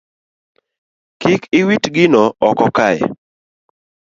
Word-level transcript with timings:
Kik 1.21 1.41
iwit 1.59 1.83
gino 1.95 2.23
oko 2.49 2.65
kae 2.75 2.99